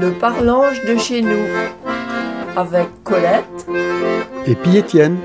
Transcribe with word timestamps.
Le 0.00 0.12
parlange 0.18 0.84
de 0.84 0.96
chez 0.96 1.22
nous. 1.22 1.46
Avec 2.56 2.88
Colette. 3.04 3.66
Et 4.46 4.54
puis 4.54 4.76
Étienne. 4.76 5.18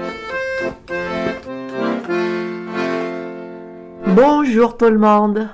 Bonjour 4.08 4.78
tout 4.78 4.90
le 4.90 5.00
monde. 5.00 5.50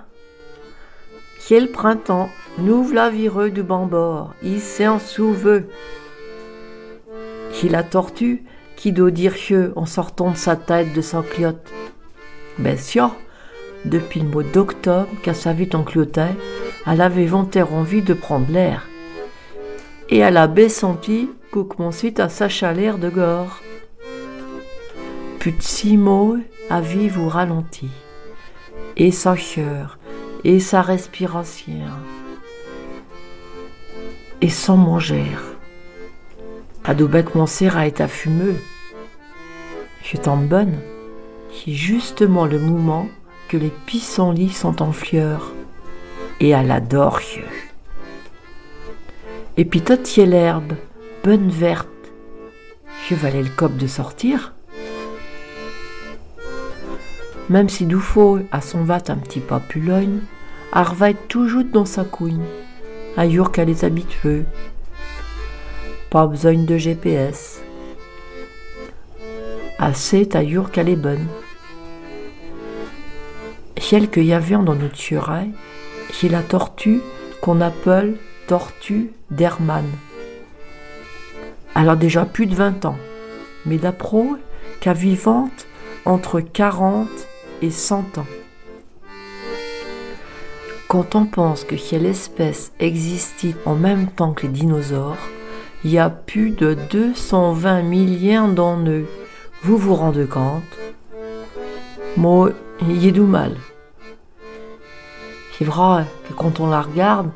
Le 1.50 1.72
printemps. 1.72 2.30
Nous 2.58 2.92
la 2.92 3.10
vireux 3.10 3.50
du 3.50 3.64
bambord. 3.64 4.33
Il 4.44 4.60
s'en 4.60 4.99
souveux. 4.99 5.70
C'est 7.52 7.70
la 7.70 7.84
tortue 7.84 8.44
qui 8.76 8.92
doit 8.92 9.12
dire 9.12 9.36
que 9.36 9.72
en 9.76 9.86
sortant 9.86 10.32
de 10.32 10.38
sa 10.38 10.56
tête 10.56 10.94
de 10.94 11.02
sa 11.02 11.22
cliotte. 11.22 11.72
Ben 12.58 12.78
sûr, 12.78 13.16
depuis 13.86 14.20
le 14.20 14.28
mois 14.28 14.44
d'octobre 14.44 15.08
qu'à 15.24 15.34
sa 15.34 15.54
vie 15.54 15.70
en 15.74 15.84
cliotait, 15.84 16.36
elle 16.86 17.02
avait 17.02 17.26
volontaire 17.26 17.73
envie 17.73 18.02
de 18.02 18.13
prendre 18.13 18.52
l'air. 18.52 18.88
Et 20.09 20.20
elle 20.20 20.38
a 20.38 20.48
senti 20.70 21.30
qu'au 21.52 21.64
commençait 21.64 22.20
à 22.22 22.30
gore. 23.09 23.62
Plus 25.40 25.52
de 25.52 25.62
six 25.62 25.98
mots 25.98 26.38
à 26.70 26.81
vivre 26.81 27.22
ou 27.23 27.30
ralenti. 27.30 27.90
Et 28.98 29.12
sa 29.12 29.36
cœur, 29.36 29.98
et 30.44 30.59
sa 30.59 30.81
respiration. 30.81 31.73
Et 34.41 34.50
sans 34.50 34.78
manger. 34.78 35.26
Adobec 36.84 37.34
Monserrat 37.34 37.80
à 37.80 37.88
être 37.88 38.08
fumeux. 38.08 38.58
Je 40.03 40.17
tombe 40.17 40.48
bonne. 40.48 40.78
C'est 41.52 41.72
justement 41.72 42.45
le 42.45 42.59
moment 42.59 43.08
que 43.50 43.58
les 43.58 43.72
pissenlits 43.88 44.52
sont 44.52 44.84
en 44.84 44.92
fleurs. 44.92 45.53
Et 46.40 46.53
adore. 46.53 47.22
Et 47.22 47.44
puis 49.64 49.82
toi, 49.82 49.95
l'herbe, 50.18 50.73
bonne 51.23 51.50
verte. 51.50 51.88
Je 53.08 53.16
valais 53.16 53.44
le 53.44 53.50
cop 53.50 53.78
de 53.78 53.88
sortir? 53.88 54.53
Même 57.50 57.70
si 57.70 57.86
Doufo 57.86 58.39
a 58.52 58.59
son 58.59 58.84
vat 58.84 59.03
un 59.08 59.17
petit 59.17 59.39
peu 59.39 59.59
pulogne, 59.59 60.20
Arva 60.73 61.12
est 61.12 61.28
toujours 61.30 61.64
dans 61.64 61.86
sa 61.86 62.03
couille, 62.03 62.42
ailleurs 63.16 63.53
qu'elle 63.53 63.70
est 63.70 63.86
habituée. 63.86 64.44
Pas 66.09 66.28
besoin 66.28 66.56
de 66.56 66.78
GPS. 66.78 67.62
Assez 69.80 70.28
ailleurs 70.36 70.72
qu'elle 70.72 70.90
est 70.90 70.95
bonne. 70.97 71.28
Celle 73.78 74.09
que 74.09 74.19
y 74.19 74.31
dans 74.31 74.75
notre 74.75 74.95
tueraille, 74.95 75.53
c'est 76.12 76.30
la 76.30 76.42
tortue 76.42 77.02
qu'on 77.42 77.62
appelle 77.62 78.17
tortue 78.47 79.11
d'Hermann. 79.31 79.85
Elle 81.75 81.89
a 81.89 81.95
déjà 81.95 82.25
plus 82.25 82.45
de 82.45 82.55
20 82.55 82.85
ans, 82.85 82.97
mais 83.65 83.77
d'après 83.77 84.25
qu'à 84.79 84.93
vivante 84.93 85.67
entre 86.05 86.39
40 86.39 87.09
et 87.61 87.71
100 87.71 88.17
ans. 88.17 88.27
Quand 90.88 91.16
on 91.16 91.25
pense 91.25 91.63
que 91.63 91.77
cette 91.77 92.03
espèce 92.03 92.71
existait 92.79 93.55
en 93.66 93.75
même 93.75 94.07
temps 94.07 94.33
que 94.33 94.43
les 94.43 94.53
dinosaures, 94.53 95.17
il 95.83 95.91
y 95.91 95.97
a 95.97 96.09
plus 96.09 96.51
de 96.51 96.77
220 96.91 97.81
millions 97.81 98.47
d'en 98.47 98.85
eux. 98.85 99.07
Vous 99.63 99.77
vous 99.77 99.95
rendez 99.95 100.25
compte? 100.25 100.63
Moi, 102.17 102.51
il 102.81 103.03
y 103.03 103.09
a 103.09 103.11
du 103.11 103.21
mal. 103.21 103.55
C'est 105.57 105.66
vrai 105.66 106.05
que 106.27 106.33
quand 106.33 106.59
on 106.59 106.69
la 106.69 106.81
regarde, 106.81 107.29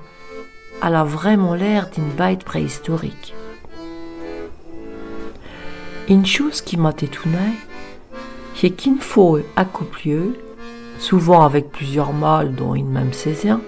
elle 0.83 0.95
a 0.95 1.03
vraiment 1.03 1.55
l'air 1.55 1.89
d'une 1.89 2.09
bête 2.09 2.43
préhistorique. 2.43 3.33
Une 6.07 6.25
chose 6.25 6.61
qui 6.61 6.77
m'a 6.77 6.89
étonnée, 6.89 7.55
c'est 8.55 8.71
qu'une 8.71 8.99
fois 8.99 9.41
accouplée, 9.55 10.31
souvent 10.97 11.43
avec 11.43 11.71
plusieurs 11.71 12.13
mâles 12.13 12.55
dont 12.55 12.75
une 12.75 12.89
même 12.89 13.13
saison, 13.13 13.61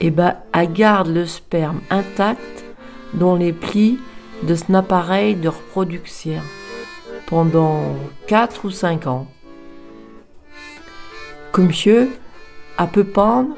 eh 0.00 0.10
ben, 0.10 0.36
elle 0.52 0.72
garde 0.72 1.08
le 1.08 1.26
sperme 1.26 1.80
intact 1.90 2.64
dans 3.14 3.36
les 3.36 3.52
plis 3.52 4.00
de 4.42 4.54
son 4.54 4.74
appareil 4.74 5.36
de 5.36 5.48
reproduction 5.48 6.40
pendant 7.26 7.84
4 8.26 8.64
ou 8.64 8.70
5 8.70 9.06
ans. 9.06 9.26
Comme 11.52 11.68
monsieur, 11.68 12.10
elle 12.78 12.88
peut 12.88 13.04
pendre, 13.04 13.54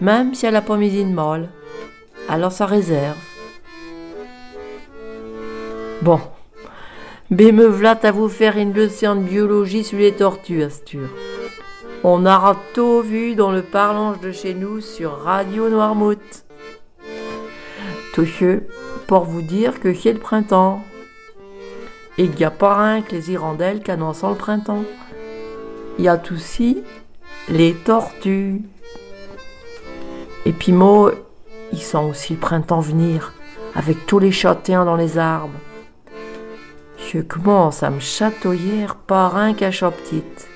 même 0.00 0.34
si 0.34 0.46
elle 0.46 0.54
n'a 0.54 0.62
pas 0.62 0.76
mis 0.76 1.00
une 1.00 1.14
molle. 1.14 1.48
Alors 2.28 2.52
ça 2.52 2.66
réserve. 2.66 3.16
Bon, 6.02 6.20
v'là 7.30 7.98
à 8.02 8.12
vous 8.12 8.28
faire 8.28 8.56
une 8.58 8.72
leçon 8.72 9.16
de 9.16 9.22
biologie 9.22 9.84
sur 9.84 9.98
les 9.98 10.12
tortues, 10.12 10.62
Astur. 10.62 11.08
On 12.04 12.26
a 12.26 12.56
tout 12.74 13.00
vu 13.00 13.34
dans 13.34 13.50
le 13.50 13.62
parlange 13.62 14.20
de 14.20 14.30
chez 14.30 14.54
nous 14.54 14.80
sur 14.80 15.12
Radio 15.22 15.68
Noirmouth. 15.68 16.44
Toucheux, 18.14 18.66
pour 19.06 19.24
vous 19.24 19.42
dire 19.42 19.80
que 19.80 19.92
c'est 19.92 20.12
le 20.12 20.20
printemps. 20.20 20.82
Et 22.18 22.24
il 22.24 22.30
n'y 22.30 22.44
a 22.44 22.50
pas 22.50 22.76
rien 22.76 23.02
que 23.02 23.12
les 23.12 23.30
hirondelles 23.30 23.82
qui 23.82 23.90
annoncent 23.90 24.28
le 24.28 24.36
printemps. 24.36 24.84
Il 25.98 26.04
y 26.04 26.08
a 26.08 26.20
aussi 26.30 26.82
les 27.48 27.74
tortues. 27.74 28.62
Et 30.46 30.52
puis 30.52 30.70
moi, 30.70 31.12
ils 31.72 31.82
sent 31.82 31.98
aussi 31.98 32.34
le 32.34 32.38
printemps 32.38 32.78
venir, 32.78 33.32
avec 33.74 34.06
tous 34.06 34.20
les 34.20 34.30
châtaignes 34.30 34.84
dans 34.84 34.94
les 34.94 35.18
arbres. 35.18 35.58
Je 37.12 37.18
commence 37.18 37.82
à 37.82 37.90
me 37.90 37.98
chatouiller 37.98 38.86
par 39.08 39.36
un 39.36 39.54
cachot 39.54 39.90
petite. 39.90 40.46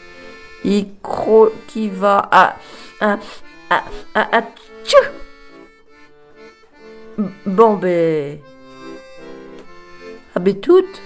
Il 0.65 0.87
croit 1.03 1.50
qui 1.67 1.89
va 1.89 2.29
à. 2.31 2.56
à. 3.00 3.19
à. 3.69 3.83
à. 4.15 4.39
à. 4.39 4.43
Bon, 7.45 7.75
ben. 7.75 8.39
Ben, 10.41 10.61
toutes. 10.61 11.03